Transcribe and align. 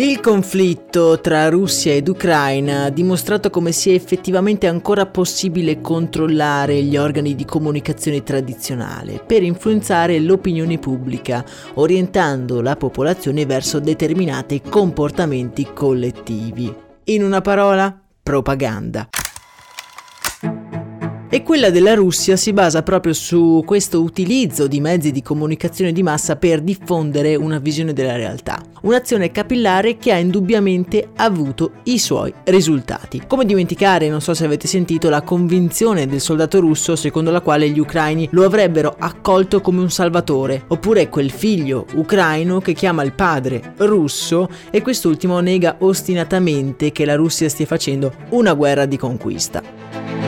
Il 0.00 0.20
conflitto 0.20 1.20
tra 1.20 1.50
Russia 1.50 1.92
ed 1.92 2.08
Ucraina 2.08 2.84
ha 2.84 2.88
dimostrato 2.88 3.50
come 3.50 3.70
sia 3.70 3.92
effettivamente 3.92 4.66
ancora 4.66 5.04
possibile 5.04 5.82
controllare 5.82 6.82
gli 6.82 6.96
organi 6.96 7.34
di 7.34 7.44
comunicazione 7.44 8.22
tradizionale 8.22 9.22
per 9.22 9.42
influenzare 9.42 10.18
l'opinione 10.18 10.78
pubblica, 10.78 11.44
orientando 11.74 12.62
la 12.62 12.76
popolazione 12.76 13.44
verso 13.44 13.78
determinati 13.78 14.62
comportamenti 14.62 15.68
collettivi. 15.74 16.74
In 17.04 17.22
una 17.22 17.42
parola, 17.42 17.94
propaganda. 18.22 19.06
E 21.32 21.44
quella 21.44 21.70
della 21.70 21.94
Russia 21.94 22.34
si 22.34 22.52
basa 22.52 22.82
proprio 22.82 23.12
su 23.12 23.62
questo 23.64 24.02
utilizzo 24.02 24.66
di 24.66 24.80
mezzi 24.80 25.12
di 25.12 25.22
comunicazione 25.22 25.92
di 25.92 26.02
massa 26.02 26.34
per 26.34 26.60
diffondere 26.60 27.36
una 27.36 27.60
visione 27.60 27.92
della 27.92 28.16
realtà. 28.16 28.60
Un'azione 28.82 29.30
capillare 29.30 29.96
che 29.96 30.10
ha 30.10 30.18
indubbiamente 30.18 31.10
avuto 31.14 31.70
i 31.84 32.00
suoi 32.00 32.34
risultati. 32.46 33.22
Come 33.28 33.44
dimenticare, 33.44 34.08
non 34.08 34.20
so 34.20 34.34
se 34.34 34.44
avete 34.44 34.66
sentito, 34.66 35.08
la 35.08 35.22
convinzione 35.22 36.08
del 36.08 36.20
soldato 36.20 36.58
russo 36.58 36.96
secondo 36.96 37.30
la 37.30 37.42
quale 37.42 37.70
gli 37.70 37.78
ucraini 37.78 38.28
lo 38.32 38.44
avrebbero 38.44 38.96
accolto 38.98 39.60
come 39.60 39.82
un 39.82 39.90
salvatore, 39.90 40.64
oppure 40.66 41.08
quel 41.08 41.30
figlio 41.30 41.86
ucraino 41.94 42.58
che 42.58 42.72
chiama 42.72 43.04
il 43.04 43.12
padre 43.12 43.74
russo 43.76 44.48
e 44.68 44.82
quest'ultimo 44.82 45.38
nega 45.38 45.76
ostinatamente 45.78 46.90
che 46.90 47.04
la 47.04 47.14
Russia 47.14 47.48
stia 47.48 47.66
facendo 47.66 48.12
una 48.30 48.52
guerra 48.54 48.84
di 48.84 48.96
conquista. 48.96 50.19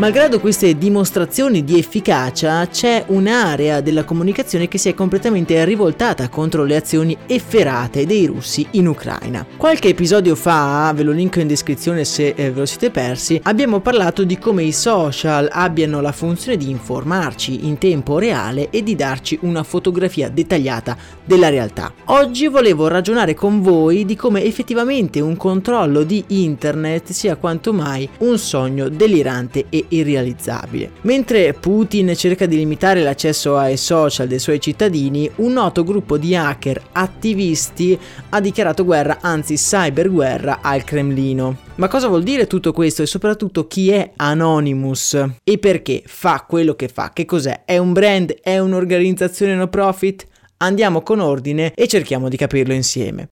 Malgrado 0.00 0.40
queste 0.40 0.78
dimostrazioni 0.78 1.62
di 1.62 1.78
efficacia, 1.78 2.66
c'è 2.68 3.04
un'area 3.08 3.82
della 3.82 4.04
comunicazione 4.04 4.66
che 4.66 4.78
si 4.78 4.88
è 4.88 4.94
completamente 4.94 5.62
rivoltata 5.66 6.30
contro 6.30 6.64
le 6.64 6.76
azioni 6.76 7.14
efferate 7.26 8.06
dei 8.06 8.24
russi 8.24 8.66
in 8.70 8.86
Ucraina. 8.86 9.44
Qualche 9.58 9.88
episodio 9.88 10.36
fa, 10.36 10.90
ve 10.94 11.02
lo 11.02 11.12
linko 11.12 11.40
in 11.40 11.48
descrizione 11.48 12.06
se 12.06 12.28
eh, 12.28 12.50
ve 12.50 12.60
lo 12.60 12.64
siete 12.64 12.90
persi, 12.90 13.38
abbiamo 13.42 13.80
parlato 13.80 14.24
di 14.24 14.38
come 14.38 14.62
i 14.62 14.72
social 14.72 15.50
abbiano 15.52 16.00
la 16.00 16.12
funzione 16.12 16.56
di 16.56 16.70
informarci 16.70 17.66
in 17.66 17.76
tempo 17.76 18.18
reale 18.18 18.70
e 18.70 18.82
di 18.82 18.96
darci 18.96 19.38
una 19.42 19.62
fotografia 19.62 20.30
dettagliata 20.30 20.96
della 21.22 21.50
realtà. 21.50 21.92
Oggi 22.06 22.46
volevo 22.46 22.88
ragionare 22.88 23.34
con 23.34 23.60
voi 23.60 24.06
di 24.06 24.16
come 24.16 24.44
effettivamente 24.44 25.20
un 25.20 25.36
controllo 25.36 26.04
di 26.04 26.24
internet 26.28 27.10
sia 27.10 27.36
quanto 27.36 27.74
mai 27.74 28.08
un 28.20 28.38
sogno 28.38 28.88
delirante 28.88 29.66
e 29.68 29.88
irrealizzabile. 29.90 30.92
Mentre 31.02 31.52
Putin 31.54 32.12
cerca 32.16 32.46
di 32.46 32.56
limitare 32.56 33.02
l'accesso 33.02 33.56
ai 33.56 33.76
social 33.76 34.26
dei 34.26 34.38
suoi 34.38 34.60
cittadini, 34.60 35.30
un 35.36 35.52
noto 35.52 35.84
gruppo 35.84 36.18
di 36.18 36.34
hacker 36.34 36.82
attivisti 36.92 37.98
ha 38.30 38.40
dichiarato 38.40 38.84
guerra, 38.84 39.18
anzi 39.20 39.54
cyberguerra, 39.54 40.60
al 40.62 40.84
Cremlino. 40.84 41.68
Ma 41.76 41.88
cosa 41.88 42.08
vuol 42.08 42.22
dire 42.22 42.46
tutto 42.46 42.72
questo 42.72 43.02
e 43.02 43.06
soprattutto 43.06 43.66
chi 43.66 43.90
è 43.90 44.12
Anonymous 44.16 45.24
e 45.42 45.58
perché 45.58 46.02
fa 46.04 46.44
quello 46.46 46.74
che 46.74 46.88
fa? 46.88 47.10
Che 47.12 47.24
cos'è? 47.24 47.62
È 47.64 47.78
un 47.78 47.92
brand? 47.92 48.34
È 48.42 48.58
un'organizzazione 48.58 49.54
no 49.54 49.68
profit? 49.68 50.26
Andiamo 50.58 51.00
con 51.00 51.20
ordine 51.20 51.72
e 51.74 51.88
cerchiamo 51.88 52.28
di 52.28 52.36
capirlo 52.36 52.74
insieme. 52.74 53.30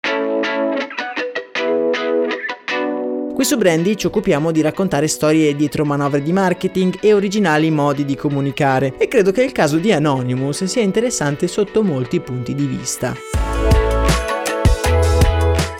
Qui 3.39 3.47
su 3.47 3.57
Brandy 3.57 3.95
ci 3.95 4.07
occupiamo 4.07 4.51
di 4.51 4.61
raccontare 4.63 5.07
storie 5.07 5.55
dietro 5.55 5.85
manovre 5.85 6.23
di 6.23 6.33
marketing 6.33 6.99
e 7.01 7.13
originali 7.13 7.71
modi 7.71 8.05
di 8.05 8.17
comunicare 8.17 8.95
e 8.99 9.07
credo 9.07 9.31
che 9.31 9.45
il 9.45 9.53
caso 9.53 9.77
di 9.77 9.93
Anonymous 9.93 10.65
sia 10.65 10.83
interessante 10.83 11.47
sotto 11.47 11.85
molti 11.85 12.19
punti 12.19 12.53
di 12.53 12.67
vista. 12.67 13.15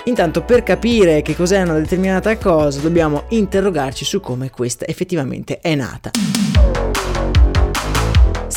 Intanto 0.05 0.45
per 0.45 0.63
capire 0.63 1.21
che 1.21 1.35
cos'è 1.35 1.61
una 1.63 1.81
determinata 1.81 2.39
cosa 2.39 2.79
dobbiamo 2.79 3.25
interrogarci 3.31 4.05
su 4.05 4.21
come 4.21 4.51
questa 4.51 4.87
effettivamente 4.87 5.59
è 5.59 5.75
nata. 5.75 6.13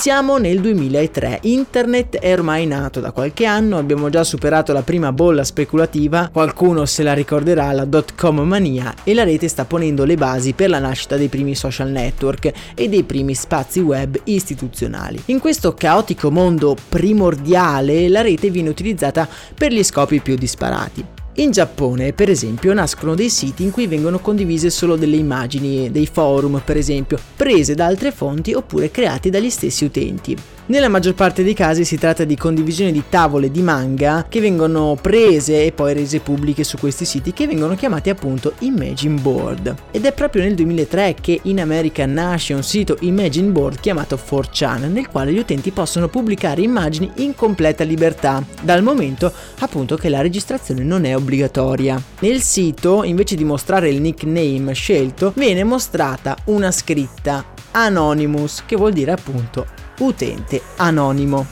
Siamo 0.02 0.40
nel 0.40 0.60
2003, 0.62 1.42
internet 1.44 2.18
è 2.18 2.34
ormai 2.34 2.66
nato 2.66 3.00
da 3.02 3.12
qualche 3.12 3.46
anno, 3.46 3.78
abbiamo 3.78 4.10
già 4.10 4.24
superato 4.24 4.74
la 4.74 4.82
prima 4.82 5.12
bolla 5.12 5.44
speculativa, 5.44 6.28
qualcuno 6.34 6.88
se 6.88 7.04
la 7.04 7.14
ricorderà, 7.14 7.72
la 7.72 7.86
dot 7.86 8.16
com 8.16 8.40
mania, 8.40 8.96
e 9.04 9.14
la 9.14 9.24
rete 9.24 9.48
sta 9.48 9.66
ponendo 9.66 10.04
le 10.04 10.16
basi 10.16 10.54
per 10.54 10.70
la 10.70 10.80
nascita 10.80 11.18
dei 11.18 11.28
primi 11.28 11.54
social 11.54 11.92
network 11.92 12.52
e 12.74 12.90
dei 12.90 13.04
primi 13.04 13.36
spazi 13.36 13.80
web 13.80 14.20
istituzionali. 14.24 15.22
In 15.26 15.38
questo 15.38 15.76
caotico 15.76 16.32
mondo 16.32 16.76
primordiale 16.90 18.10
la 18.10 18.22
rete 18.22 18.50
viene 18.50 18.70
utilizzata 18.70 19.30
per 19.54 19.72
gli 19.72 19.84
scopi 19.84 20.20
più 20.20 20.36
disparati. 20.36 21.06
In 21.36 21.52
Giappone, 21.52 22.12
per 22.12 22.30
esempio, 22.30 22.74
nascono 22.74 23.16
dei 23.16 23.30
siti 23.30 23.64
in 23.64 23.72
cui 23.72 23.88
vengono 23.88 24.20
condivise 24.20 24.70
solo 24.70 24.98
delle 24.98 25.16
immagini, 25.16 25.90
dei 25.90 26.06
forum, 26.06 26.62
per 26.64 26.76
esempio, 26.76 27.18
prese 27.38 27.74
da 27.74 27.86
altre 27.86 28.12
fonti 28.12 28.54
oppure 28.54 28.92
creati 28.92 29.30
dagli 29.30 29.50
stessi 29.50 29.86
utenti. 29.86 30.36
Nella 30.72 30.88
maggior 30.88 31.16
parte 31.16 31.44
dei 31.44 31.54
casi 31.54 31.84
si 31.84 31.98
tratta 31.98 32.24
di 32.24 32.38
condivisione 32.38 32.94
di 32.94 33.04
tavole 33.10 33.52
di 33.52 33.62
manga 33.62 34.26
che 34.30 34.40
vengono 34.40 34.98
prese 35.02 35.66
e 35.66 35.74
poi 35.74 35.94
rese 35.94 36.22
pubbliche 36.22 36.64
su 36.64 36.78
questi 36.78 37.04
siti 37.04 37.34
che 37.34 37.46
vengono 37.46 37.76
chiamati 37.76 38.10
appunto 38.10 38.54
Imagine 38.60 39.20
Board. 39.20 39.76
Ed 39.92 40.06
è 40.06 40.14
proprio 40.14 40.44
nel 40.44 40.56
2003 40.56 41.16
che 41.20 41.42
in 41.44 41.60
America 41.60 42.06
nasce 42.06 42.54
un 42.54 42.64
sito 42.64 42.96
Imagine 43.02 43.50
Board 43.50 43.82
chiamato 43.82 44.16
4chan 44.16 44.90
nel 44.90 45.10
quale 45.10 45.34
gli 45.34 45.40
utenti 45.40 45.72
possono 45.72 46.08
pubblicare 46.08 46.62
immagini 46.62 47.12
in 47.16 47.36
completa 47.36 47.84
libertà, 47.84 48.42
dal 48.62 48.82
momento 48.82 49.30
appunto 49.60 49.98
che 49.98 50.08
la 50.08 50.22
registrazione 50.22 50.84
non 50.84 51.04
è 51.04 51.14
obbligatoria. 51.14 52.02
Nel 52.20 52.40
sito, 52.40 53.04
invece 53.04 53.36
di 53.36 53.44
mostrare 53.44 53.90
il 53.90 54.00
nickname 54.00 54.72
scelto, 54.72 55.34
viene 55.36 55.66
mostrata 55.66 56.38
una 56.46 56.72
scritta 56.72 57.44
Anonymous, 57.72 58.64
che 58.66 58.78
vuol 58.78 58.94
dire 58.94 59.12
appunto 59.12 59.81
utente 60.02 60.62
anonimo. 60.78 61.46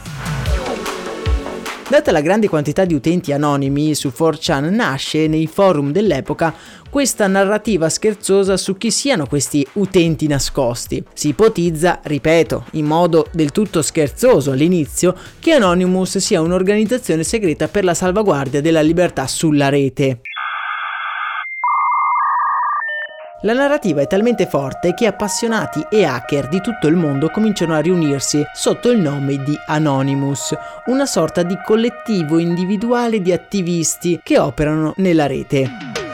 Data 1.89 2.11
la 2.11 2.21
grande 2.21 2.47
quantità 2.47 2.85
di 2.85 2.93
utenti 2.93 3.31
anonimi 3.31 3.95
su 3.95 4.11
4chan 4.15 4.69
nasce 4.69 5.27
nei 5.27 5.47
forum 5.47 5.91
dell'epoca 5.91 6.53
questa 6.87 7.25
narrativa 7.25 7.89
scherzosa 7.89 8.57
su 8.57 8.77
chi 8.77 8.91
siano 8.91 9.25
questi 9.25 9.65
utenti 9.73 10.27
nascosti. 10.27 11.03
Si 11.13 11.29
ipotizza, 11.29 11.99
ripeto, 12.03 12.65
in 12.73 12.85
modo 12.85 13.25
del 13.31 13.51
tutto 13.51 13.81
scherzoso 13.81 14.51
all'inizio, 14.51 15.15
che 15.39 15.53
Anonymous 15.53 16.17
sia 16.17 16.41
un'organizzazione 16.41 17.23
segreta 17.23 17.67
per 17.67 17.83
la 17.83 17.95
salvaguardia 17.95 18.61
della 18.61 18.81
libertà 18.81 19.25
sulla 19.25 19.69
rete. 19.69 20.21
La 23.43 23.53
narrativa 23.53 24.01
è 24.01 24.07
talmente 24.07 24.45
forte 24.47 24.93
che 24.93 25.05
appassionati 25.05 25.85
e 25.89 26.03
hacker 26.03 26.49
di 26.49 26.59
tutto 26.59 26.87
il 26.87 26.97
mondo 26.97 27.29
cominciano 27.29 27.73
a 27.73 27.79
riunirsi 27.79 28.43
sotto 28.53 28.91
il 28.91 28.99
nome 28.99 29.37
di 29.37 29.57
Anonymous, 29.67 30.53
una 30.87 31.05
sorta 31.05 31.41
di 31.43 31.57
collettivo 31.63 32.37
individuale 32.37 33.21
di 33.21 33.31
attivisti 33.31 34.19
che 34.21 34.37
operano 34.37 34.91
nella 34.97 35.25
rete. 35.25 36.08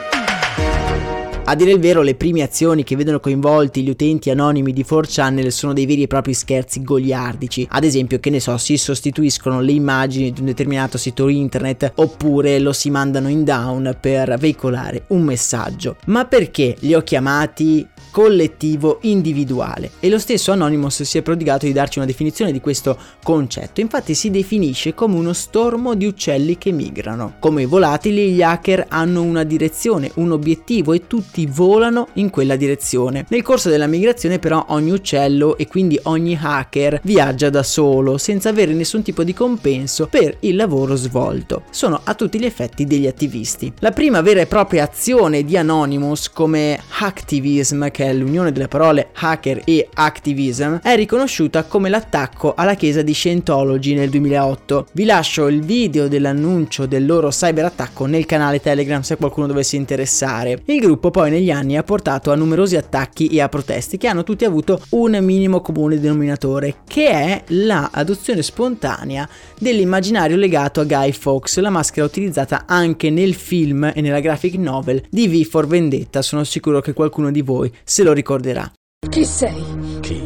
A 1.48 1.54
dire 1.54 1.70
il 1.70 1.78
vero, 1.78 2.02
le 2.02 2.16
prime 2.16 2.42
azioni 2.42 2.82
che 2.82 2.96
vedono 2.96 3.20
coinvolti 3.20 3.84
gli 3.84 3.88
utenti 3.88 4.30
anonimi 4.30 4.72
di 4.72 4.84
4channel 4.84 5.46
sono 5.46 5.72
dei 5.72 5.86
veri 5.86 6.02
e 6.02 6.06
propri 6.08 6.34
scherzi 6.34 6.82
goliardici. 6.82 7.64
Ad 7.70 7.84
esempio, 7.84 8.18
che 8.18 8.30
ne 8.30 8.40
so, 8.40 8.56
si 8.58 8.76
sostituiscono 8.76 9.60
le 9.60 9.70
immagini 9.70 10.32
di 10.32 10.40
un 10.40 10.46
determinato 10.46 10.98
sito 10.98 11.28
internet 11.28 11.92
oppure 11.94 12.58
lo 12.58 12.72
si 12.72 12.90
mandano 12.90 13.28
in 13.28 13.44
down 13.44 13.96
per 14.00 14.36
veicolare 14.40 15.04
un 15.10 15.22
messaggio. 15.22 15.98
Ma 16.06 16.24
perché 16.24 16.74
li 16.80 16.94
ho 16.94 17.02
chiamati 17.02 17.86
collettivo 18.16 19.00
individuale 19.02 19.90
e 20.00 20.08
lo 20.08 20.18
stesso 20.18 20.50
Anonymous 20.50 21.02
si 21.02 21.18
è 21.18 21.22
prodigato 21.22 21.66
di 21.66 21.72
darci 21.72 21.98
una 21.98 22.06
definizione 22.06 22.50
di 22.50 22.60
questo 22.60 22.96
concetto. 23.22 23.82
Infatti 23.82 24.14
si 24.14 24.30
definisce 24.30 24.94
come 24.94 25.16
uno 25.16 25.34
stormo 25.34 25.94
di 25.94 26.06
uccelli 26.06 26.56
che 26.56 26.72
migrano. 26.72 27.34
Come 27.38 27.62
i 27.62 27.66
volatili, 27.66 28.32
gli 28.32 28.42
hacker 28.42 28.86
hanno 28.88 29.20
una 29.20 29.44
direzione, 29.44 30.10
un 30.14 30.32
obiettivo 30.32 30.94
e 30.94 31.06
tutti 31.06 31.35
tutti 31.36 31.46
volano 31.46 32.08
in 32.14 32.30
quella 32.30 32.56
direzione. 32.56 33.26
Nel 33.28 33.42
corso 33.42 33.68
della 33.68 33.86
migrazione 33.86 34.38
però 34.38 34.64
ogni 34.68 34.90
uccello 34.90 35.58
e 35.58 35.66
quindi 35.66 35.98
ogni 36.04 36.38
hacker 36.40 37.00
viaggia 37.02 37.50
da 37.50 37.62
solo 37.62 38.16
senza 38.16 38.48
avere 38.48 38.72
nessun 38.72 39.02
tipo 39.02 39.22
di 39.22 39.34
compenso 39.34 40.06
per 40.06 40.36
il 40.40 40.56
lavoro 40.56 40.96
svolto. 40.96 41.64
Sono 41.70 42.00
a 42.02 42.14
tutti 42.14 42.38
gli 42.38 42.46
effetti 42.46 42.86
degli 42.86 43.06
attivisti. 43.06 43.70
La 43.80 43.90
prima 43.90 44.22
vera 44.22 44.40
e 44.40 44.46
propria 44.46 44.84
azione 44.84 45.44
di 45.44 45.58
Anonymous 45.58 46.30
come 46.30 46.80
hacktivism, 47.00 47.90
che 47.90 48.06
è 48.06 48.14
l'unione 48.14 48.52
delle 48.52 48.68
parole 48.68 49.08
hacker 49.12 49.60
e 49.64 49.88
activism, 49.92 50.76
è 50.76 50.96
riconosciuta 50.96 51.64
come 51.64 51.90
l'attacco 51.90 52.54
alla 52.54 52.74
chiesa 52.74 53.02
di 53.02 53.12
Scientology 53.12 53.94
nel 53.94 54.08
2008. 54.08 54.86
Vi 54.92 55.04
lascio 55.04 55.48
il 55.48 55.62
video 55.62 56.08
dell'annuncio 56.08 56.86
del 56.86 57.04
loro 57.04 57.28
cyberattacco 57.28 58.06
nel 58.06 58.24
canale 58.24 58.60
Telegram 58.60 59.02
se 59.02 59.16
qualcuno 59.16 59.46
dovesse 59.46 59.76
interessare. 59.76 60.62
Il 60.64 60.80
gruppo 60.80 61.10
poi 61.10 61.25
negli 61.28 61.50
anni 61.50 61.76
ha 61.76 61.82
portato 61.82 62.30
a 62.30 62.34
numerosi 62.34 62.76
attacchi 62.76 63.28
e 63.28 63.40
a 63.40 63.48
proteste 63.48 63.96
che 63.96 64.08
hanno 64.08 64.24
tutti 64.24 64.44
avuto 64.44 64.80
un 64.90 65.18
minimo 65.22 65.60
comune 65.60 65.98
denominatore, 65.98 66.76
che 66.86 67.08
è 67.08 67.44
la 67.48 67.90
adozione 67.92 68.42
spontanea 68.42 69.28
dell'immaginario 69.58 70.36
legato 70.36 70.80
a 70.80 70.84
Guy 70.84 71.12
Fawkes, 71.12 71.58
la 71.58 71.70
maschera 71.70 72.06
utilizzata 72.06 72.64
anche 72.66 73.10
nel 73.10 73.34
film 73.34 73.90
e 73.94 74.00
nella 74.00 74.20
graphic 74.20 74.54
novel 74.54 75.02
di 75.10 75.28
V 75.28 75.44
for 75.46 75.66
Vendetta. 75.66 76.22
Sono 76.22 76.44
sicuro 76.44 76.80
che 76.80 76.92
qualcuno 76.92 77.30
di 77.30 77.42
voi 77.42 77.72
se 77.84 78.02
lo 78.02 78.12
ricorderà. 78.12 78.70
Chi 79.08 79.24
sei? 79.24 79.64
Chi? 80.00 80.22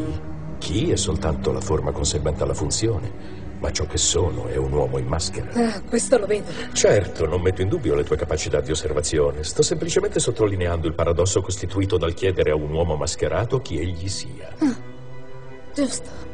Chi 0.57 0.91
è 0.91 0.95
soltanto 0.95 1.51
la 1.51 1.61
forma 1.61 1.91
conseguente 1.91 2.43
alla 2.43 2.53
funzione. 2.53 3.40
Ma 3.61 3.71
ciò 3.71 3.85
che 3.85 3.97
sono 3.97 4.47
è 4.47 4.57
un 4.57 4.73
uomo 4.73 4.97
in 4.97 5.05
maschera. 5.05 5.51
Ah, 5.53 5.81
questo 5.81 6.17
lo 6.17 6.25
vedo. 6.25 6.49
Certo, 6.73 7.27
non 7.27 7.41
metto 7.41 7.61
in 7.61 7.69
dubbio 7.69 7.93
le 7.93 8.03
tue 8.03 8.17
capacità 8.17 8.59
di 8.59 8.71
osservazione. 8.71 9.43
Sto 9.43 9.61
semplicemente 9.61 10.19
sottolineando 10.19 10.87
il 10.87 10.95
paradosso 10.95 11.41
costituito 11.41 11.97
dal 11.97 12.15
chiedere 12.15 12.49
a 12.49 12.55
un 12.55 12.73
uomo 12.73 12.95
mascherato 12.95 13.61
chi 13.61 13.79
egli 13.79 14.09
sia. 14.09 14.49
Ah, 14.57 14.75
giusto. 15.75 16.30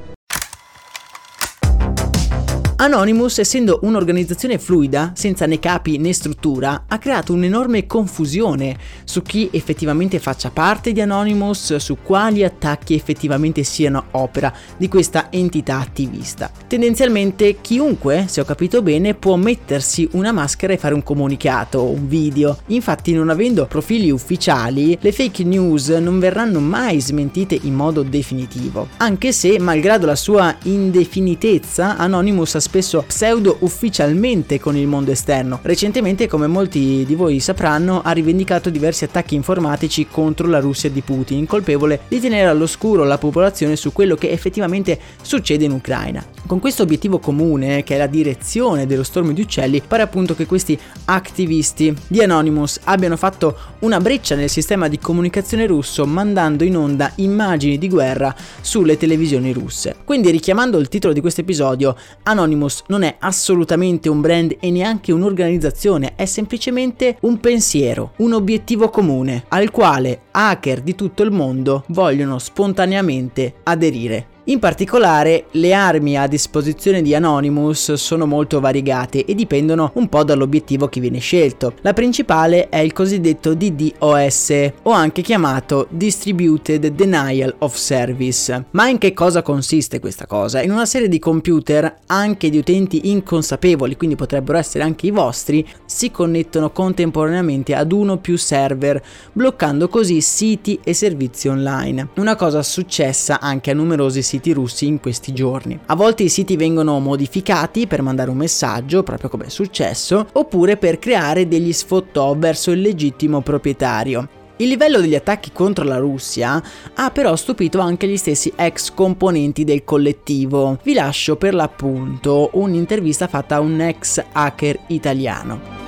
Anonymous, 2.87 3.39
essendo 3.39 3.79
un'organizzazione 3.81 4.57
fluida, 4.57 5.11
senza 5.13 5.45
né 5.45 5.59
capi 5.59 5.97
né 5.97 6.13
struttura, 6.13 6.85
ha 6.87 6.97
creato 6.97 7.33
un'enorme 7.33 7.85
confusione 7.85 8.77
su 9.03 9.21
chi 9.23 9.49
effettivamente 9.51 10.19
faccia 10.19 10.51
parte 10.51 10.93
di 10.93 11.01
Anonymous, 11.01 11.75
su 11.75 11.97
quali 12.01 12.45
attacchi 12.45 12.95
effettivamente 12.95 13.63
siano 13.63 14.05
opera 14.11 14.53
di 14.77 14.87
questa 14.87 15.29
entità 15.31 15.79
attivista. 15.79 16.49
Tendenzialmente 16.65 17.57
chiunque, 17.59 18.27
se 18.29 18.39
ho 18.39 18.45
capito 18.45 18.81
bene, 18.81 19.15
può 19.15 19.35
mettersi 19.35 20.07
una 20.13 20.31
maschera 20.31 20.71
e 20.71 20.77
fare 20.77 20.93
un 20.93 21.03
comunicato 21.03 21.83
un 21.83 22.07
video. 22.07 22.57
Infatti, 22.67 23.11
non 23.11 23.29
avendo 23.29 23.65
profili 23.65 24.11
ufficiali, 24.11 24.97
le 25.01 25.11
fake 25.11 25.43
news 25.43 25.89
non 25.89 26.19
verranno 26.19 26.61
mai 26.61 27.01
smentite 27.01 27.59
in 27.63 27.73
modo 27.73 28.01
definitivo. 28.01 28.87
Anche 28.97 29.33
se, 29.33 29.59
malgrado 29.59 30.05
la 30.05 30.15
sua 30.15 30.55
indefinitezza, 30.63 31.97
Anonymous 31.97 32.55
ha 32.55 32.59
spesso 32.61 32.75
pseudo 32.81 33.57
ufficialmente 33.59 34.59
con 34.59 34.75
il 34.75 34.87
mondo 34.87 35.11
esterno. 35.11 35.59
Recentemente, 35.61 36.27
come 36.27 36.47
molti 36.47 37.03
di 37.05 37.15
voi 37.15 37.39
sapranno, 37.39 38.01
ha 38.03 38.11
rivendicato 38.11 38.69
diversi 38.69 39.03
attacchi 39.03 39.35
informatici 39.35 40.07
contro 40.09 40.47
la 40.47 40.59
Russia 40.59 40.89
di 40.89 41.01
Putin, 41.01 41.45
colpevole 41.45 42.01
di 42.07 42.19
tenere 42.19 42.47
all'oscuro 42.47 43.03
la 43.03 43.17
popolazione 43.17 43.75
su 43.75 43.93
quello 43.93 44.15
che 44.15 44.31
effettivamente 44.31 44.99
succede 45.21 45.65
in 45.65 45.71
Ucraina. 45.71 46.25
Con 46.45 46.59
questo 46.59 46.83
obiettivo 46.83 47.19
comune, 47.19 47.83
che 47.83 47.95
è 47.95 47.97
la 47.97 48.07
direzione 48.07 48.85
dello 48.85 49.03
stormo 49.03 49.33
di 49.33 49.41
uccelli, 49.41 49.81
pare 49.85 50.03
appunto 50.03 50.35
che 50.35 50.45
questi 50.45 50.77
attivisti 51.05 51.95
di 52.07 52.21
Anonymous 52.21 52.79
abbiano 52.83 53.17
fatto 53.17 53.57
una 53.79 53.99
breccia 53.99 54.35
nel 54.35 54.49
sistema 54.49 54.87
di 54.87 54.99
comunicazione 54.99 55.65
russo 55.65 56.05
mandando 56.05 56.63
in 56.63 56.77
onda 56.77 57.11
immagini 57.15 57.77
di 57.77 57.89
guerra 57.89 58.35
sulle 58.61 58.97
televisioni 58.97 59.51
russe. 59.53 59.95
Quindi 60.03 60.31
richiamando 60.31 60.77
il 60.77 60.89
titolo 60.89 61.13
di 61.13 61.21
questo 61.21 61.41
episodio, 61.41 61.95
Anonymous 62.23 62.66
non 62.87 63.03
è 63.03 63.15
assolutamente 63.19 64.09
un 64.09 64.21
brand 64.21 64.55
e 64.59 64.71
neanche 64.71 65.11
un'organizzazione, 65.11 66.13
è 66.15 66.25
semplicemente 66.25 67.17
un 67.21 67.39
pensiero, 67.39 68.11
un 68.17 68.33
obiettivo 68.33 68.89
comune 68.89 69.45
al 69.49 69.71
quale 69.71 70.21
hacker 70.31 70.81
di 70.81 70.95
tutto 70.95 71.23
il 71.23 71.31
mondo 71.31 71.83
vogliono 71.87 72.39
spontaneamente 72.39 73.55
aderire. 73.63 74.36
In 74.49 74.59
particolare, 74.59 75.47
le 75.51 75.73
armi 75.73 76.17
a 76.17 76.25
disposizione 76.25 77.01
di 77.01 77.13
Anonymous 77.13 77.91
sono 77.95 78.25
molto 78.25 78.61
variegate 78.61 79.25
e 79.25 79.35
dipendono 79.35 79.91
un 79.95 80.07
po' 80.07 80.23
dall'obiettivo 80.23 80.87
che 80.87 81.01
viene 81.01 81.19
scelto. 81.19 81.73
La 81.81 81.91
principale 81.91 82.69
è 82.69 82.77
il 82.77 82.93
cosiddetto 82.93 83.53
DDoS, 83.53 84.71
o 84.83 84.91
anche 84.91 85.21
chiamato 85.21 85.87
Distributed 85.89 86.87
Denial 86.87 87.55
of 87.57 87.75
Service. 87.75 88.67
Ma 88.71 88.87
in 88.87 88.99
che 88.99 89.11
cosa 89.11 89.41
consiste 89.41 89.99
questa 89.99 90.25
cosa? 90.27 90.61
In 90.61 90.71
una 90.71 90.85
serie 90.85 91.09
di 91.09 91.19
computer, 91.19 91.97
anche 92.05 92.49
di 92.49 92.57
utenti 92.57 93.09
inconsapevoli, 93.09 93.97
quindi 93.97 94.15
potrebbero 94.15 94.57
essere 94.57 94.85
anche 94.85 95.07
i 95.07 95.11
vostri, 95.11 95.67
si 95.85 96.09
connettono 96.09 96.71
contemporaneamente 96.71 97.75
ad 97.75 97.91
uno 97.91 98.13
o 98.13 98.17
più 98.17 98.37
server, 98.37 99.03
bloccando 99.33 99.89
così 99.89 100.21
siti 100.21 100.79
e 100.85 100.93
servizi 100.93 101.49
online. 101.49 102.11
Una 102.15 102.37
cosa 102.37 102.63
successa 102.63 103.41
anche 103.41 103.71
a 103.71 103.73
numerosi 103.73 104.21
siti 104.21 104.35
siti 104.37 104.53
russi 104.53 104.85
in 104.85 104.99
questi 104.99 105.33
giorni. 105.33 105.79
A 105.87 105.95
volte 105.95 106.23
i 106.23 106.29
siti 106.29 106.55
vengono 106.55 106.99
modificati 106.99 107.87
per 107.87 108.01
mandare 108.01 108.29
un 108.29 108.37
messaggio, 108.37 109.03
proprio 109.03 109.29
come 109.29 109.45
è 109.45 109.49
successo, 109.49 110.27
oppure 110.33 110.77
per 110.77 110.99
creare 110.99 111.47
degli 111.47 111.73
sfottò 111.73 112.35
verso 112.35 112.71
il 112.71 112.81
legittimo 112.81 113.41
proprietario. 113.41 114.29
Il 114.59 114.69
livello 114.69 114.99
degli 114.99 115.13
attacchi 115.13 115.51
contro 115.51 115.85
la 115.85 115.97
Russia 115.97 116.61
ha 116.95 117.11
però 117.11 117.35
stupito 117.35 117.79
anche 117.79 118.07
gli 118.07 118.17
stessi 118.17 118.51
ex 118.55 118.91
componenti 118.91 119.63
del 119.63 119.83
collettivo. 119.83 120.79
Vi 120.81 120.93
lascio 120.93 121.35
per 121.35 121.53
l'appunto 121.53 122.49
un'intervista 122.53 123.27
fatta 123.27 123.55
a 123.55 123.59
un 123.59 123.79
ex 123.81 124.23
hacker 124.31 124.79
italiano. 124.87 125.86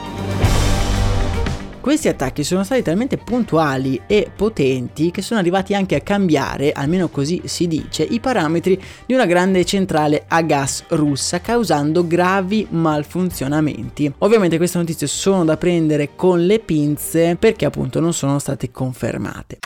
Questi 1.90 2.08
attacchi 2.08 2.44
sono 2.44 2.64
stati 2.64 2.84
talmente 2.84 3.18
puntuali 3.18 4.00
e 4.06 4.30
potenti 4.36 5.10
che 5.10 5.24
sono 5.24 5.40
arrivati 5.40 5.74
anche 5.74 5.96
a 5.96 6.02
cambiare, 6.02 6.72
almeno 6.72 7.10
così 7.10 7.42
si 7.46 7.66
dice, 7.66 8.04
i 8.04 8.20
parametri 8.20 8.80
di 9.08 9.16
una 9.16 9.26
grande 9.26 9.66
centrale 9.66 10.26
a 10.28 10.44
gas 10.44 10.84
russa 10.90 11.42
causando 11.42 12.06
gravi 12.06 12.68
malfunzionamenti. 12.70 14.14
Ovviamente 14.20 14.58
queste 14.58 14.78
notizie 14.78 15.08
sono 15.08 15.44
da 15.44 15.58
prendere 15.58 16.12
con 16.16 16.46
le 16.46 16.60
pinze 16.60 17.36
perché 17.38 17.66
appunto 17.66 18.00
non 18.00 18.14
sono 18.14 18.38
state 18.38 18.70
confermate. 18.70 19.58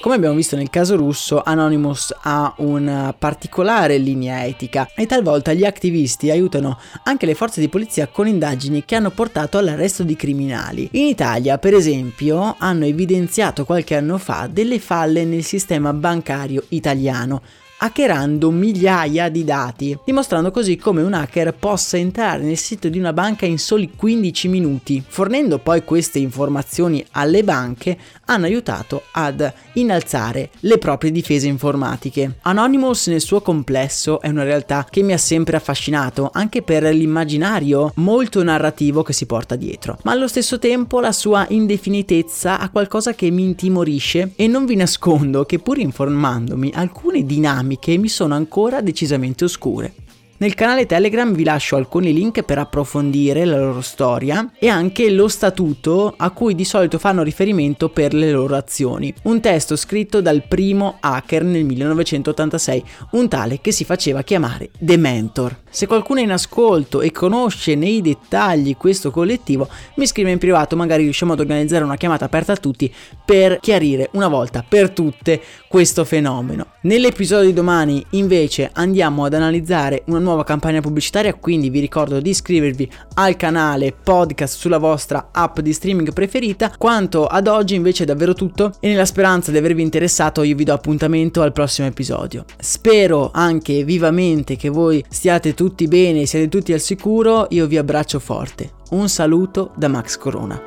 Come 0.00 0.14
abbiamo 0.14 0.34
visto 0.34 0.56
nel 0.56 0.70
caso 0.70 0.96
russo, 0.96 1.42
Anonymous 1.44 2.14
ha 2.22 2.54
una 2.56 3.14
particolare 3.16 3.98
linea 3.98 4.46
etica 4.46 4.88
e 4.94 5.04
talvolta 5.04 5.52
gli 5.52 5.66
attivisti 5.66 6.30
aiutano 6.30 6.78
anche 7.02 7.26
le 7.26 7.34
forze 7.34 7.60
di 7.60 7.68
polizia 7.68 8.06
con 8.06 8.26
indagini 8.26 8.86
che 8.86 8.94
hanno 8.94 9.10
portato 9.10 9.58
all'arresto 9.58 10.02
di 10.02 10.16
criminali. 10.16 10.88
In 10.92 11.04
Italia, 11.04 11.58
per 11.58 11.74
esempio, 11.74 12.54
hanno 12.58 12.86
evidenziato 12.86 13.66
qualche 13.66 13.94
anno 13.94 14.16
fa 14.16 14.48
delle 14.50 14.78
falle 14.78 15.26
nel 15.26 15.44
sistema 15.44 15.92
bancario 15.92 16.64
italiano 16.68 17.42
hackerando 17.82 18.50
migliaia 18.50 19.30
di 19.30 19.42
dati, 19.42 19.98
dimostrando 20.04 20.50
così 20.50 20.76
come 20.76 21.00
un 21.00 21.14
hacker 21.14 21.54
possa 21.54 21.96
entrare 21.96 22.42
nel 22.42 22.58
sito 22.58 22.90
di 22.90 22.98
una 22.98 23.14
banca 23.14 23.46
in 23.46 23.58
soli 23.58 23.90
15 23.96 24.48
minuti. 24.48 25.02
Fornendo 25.06 25.58
poi 25.58 25.82
queste 25.82 26.18
informazioni 26.18 27.04
alle 27.12 27.42
banche, 27.42 27.96
hanno 28.26 28.44
aiutato 28.44 29.04
ad 29.12 29.50
innalzare 29.74 30.50
le 30.60 30.76
proprie 30.78 31.10
difese 31.10 31.48
informatiche. 31.48 32.36
Anonymous 32.42 33.06
nel 33.06 33.22
suo 33.22 33.40
complesso 33.40 34.20
è 34.20 34.28
una 34.28 34.44
realtà 34.44 34.86
che 34.88 35.02
mi 35.02 35.12
ha 35.12 35.18
sempre 35.18 35.56
affascinato, 35.56 36.30
anche 36.32 36.62
per 36.62 36.82
l'immaginario 36.82 37.92
molto 37.96 38.42
narrativo 38.42 39.02
che 39.02 39.14
si 39.14 39.24
porta 39.24 39.56
dietro, 39.56 39.98
ma 40.02 40.12
allo 40.12 40.28
stesso 40.28 40.58
tempo 40.58 41.00
la 41.00 41.12
sua 41.12 41.46
indefinitezza 41.48 42.58
ha 42.60 42.68
qualcosa 42.68 43.14
che 43.14 43.30
mi 43.30 43.42
intimorisce 43.42 44.32
e 44.36 44.46
non 44.46 44.66
vi 44.66 44.76
nascondo 44.76 45.44
che 45.46 45.58
pur 45.58 45.78
informandomi 45.78 46.72
alcune 46.74 47.24
dinamiche 47.24 47.69
dinamiche 47.70 47.96
mi 47.98 48.08
sono 48.08 48.34
ancora 48.34 48.80
decisamente 48.80 49.44
oscure. 49.44 49.94
Nel 50.38 50.54
canale 50.54 50.86
Telegram 50.86 51.34
vi 51.34 51.44
lascio 51.44 51.76
alcuni 51.76 52.14
link 52.14 52.42
per 52.44 52.56
approfondire 52.56 53.44
la 53.44 53.58
loro 53.58 53.82
storia 53.82 54.52
e 54.58 54.68
anche 54.68 55.10
lo 55.10 55.28
statuto 55.28 56.14
a 56.16 56.30
cui 56.30 56.54
di 56.54 56.64
solito 56.64 56.98
fanno 56.98 57.22
riferimento 57.22 57.90
per 57.90 58.14
le 58.14 58.30
loro 58.30 58.56
azioni. 58.56 59.12
Un 59.24 59.40
testo 59.42 59.76
scritto 59.76 60.22
dal 60.22 60.42
primo 60.48 60.96
hacker 60.98 61.44
nel 61.44 61.66
1986, 61.66 62.84
un 63.12 63.28
tale 63.28 63.60
che 63.60 63.70
si 63.70 63.84
faceva 63.84 64.22
chiamare 64.22 64.70
The 64.78 64.96
Mentor. 64.96 65.58
Se 65.72 65.86
qualcuno 65.86 66.18
è 66.18 66.24
in 66.24 66.32
ascolto 66.32 67.00
e 67.00 67.12
conosce 67.12 67.76
nei 67.76 68.02
dettagli 68.02 68.76
questo 68.76 69.12
collettivo, 69.12 69.68
mi 69.94 70.06
scrive 70.06 70.32
in 70.32 70.38
privato, 70.38 70.74
magari 70.74 71.04
riusciamo 71.04 71.34
ad 71.34 71.38
organizzare 71.38 71.84
una 71.84 71.96
chiamata 71.96 72.24
aperta 72.24 72.54
a 72.54 72.56
tutti 72.56 72.92
per 73.24 73.60
chiarire 73.60 74.10
una 74.14 74.26
volta 74.26 74.64
per 74.68 74.90
tutte 74.90 75.40
questo 75.68 76.04
fenomeno. 76.04 76.66
Nell'episodio 76.82 77.46
di 77.46 77.52
domani 77.52 78.04
invece 78.10 78.68
andiamo 78.72 79.24
ad 79.24 79.34
analizzare 79.34 80.02
una 80.06 80.18
nuova 80.18 80.42
campagna 80.42 80.80
pubblicitaria, 80.80 81.34
quindi 81.34 81.70
vi 81.70 81.78
ricordo 81.78 82.18
di 82.20 82.30
iscrivervi 82.30 82.90
al 83.14 83.36
canale 83.36 83.92
podcast 83.92 84.56
sulla 84.56 84.78
vostra 84.78 85.28
app 85.30 85.60
di 85.60 85.72
streaming 85.72 86.12
preferita. 86.12 86.74
Quanto 86.76 87.26
ad 87.26 87.46
oggi 87.46 87.76
invece 87.76 88.02
è 88.02 88.06
davvero 88.06 88.34
tutto 88.34 88.72
e 88.80 88.88
nella 88.88 89.04
speranza 89.04 89.52
di 89.52 89.58
avervi 89.58 89.82
interessato 89.82 90.42
io 90.42 90.56
vi 90.56 90.64
do 90.64 90.72
appuntamento 90.72 91.42
al 91.42 91.52
prossimo 91.52 91.86
episodio. 91.86 92.44
Spero 92.58 93.30
anche 93.32 93.84
vivamente 93.84 94.56
che 94.56 94.68
voi 94.68 95.04
stiate 95.08 95.54
tutti 95.60 95.88
bene, 95.88 96.24
siete 96.24 96.48
tutti 96.48 96.72
al 96.72 96.80
sicuro, 96.80 97.46
io 97.50 97.66
vi 97.66 97.76
abbraccio 97.76 98.18
forte. 98.18 98.76
Un 98.92 99.10
saluto 99.10 99.72
da 99.76 99.88
Max 99.88 100.16
Corona. 100.16 100.58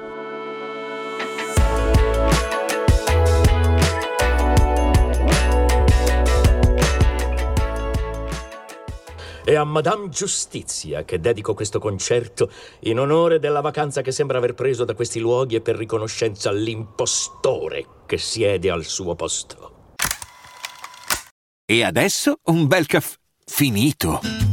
È 9.43 9.55
a 9.55 9.63
Madame 9.63 10.09
Giustizia 10.09 11.03
che 11.05 11.19
dedico 11.19 11.55
questo 11.55 11.79
concerto 11.79 12.51
in 12.81 12.99
onore 12.99 13.39
della 13.39 13.61
vacanza 13.61 14.03
che 14.03 14.11
sembra 14.11 14.37
aver 14.37 14.53
preso 14.53 14.85
da 14.85 14.93
questi 14.93 15.19
luoghi 15.19 15.55
e 15.55 15.61
per 15.61 15.75
riconoscenza 15.75 16.49
all'impostore 16.49 17.87
che 18.05 18.19
siede 18.19 18.69
al 18.69 18.83
suo 18.83 19.15
posto. 19.15 19.95
E 21.65 21.83
adesso 21.83 22.35
un 22.43 22.67
bel 22.67 22.85
caffè 22.85 23.15
finito. 23.43 24.52